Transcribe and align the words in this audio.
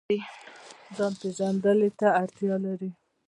ځان 0.95 1.13
پیژندنې 1.21 1.89
ته 1.99 2.07
اړتیا 2.21 2.55
لري 2.65 2.89